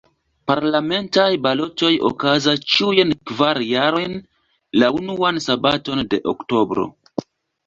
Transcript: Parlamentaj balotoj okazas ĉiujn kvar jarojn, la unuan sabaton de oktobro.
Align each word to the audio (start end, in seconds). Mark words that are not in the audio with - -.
Parlamentaj 0.51 1.25
balotoj 1.47 1.91
okazas 2.09 2.63
ĉiujn 2.77 3.11
kvar 3.33 3.61
jarojn, 3.67 4.17
la 4.85 4.91
unuan 5.03 5.39
sabaton 5.49 6.03
de 6.15 6.23
oktobro. 6.35 6.89